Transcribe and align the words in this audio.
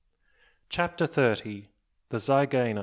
CHAPTER 0.69 1.05
THIRTY. 1.05 1.69
THE 2.09 2.17
ZYGAENA. 2.19 2.79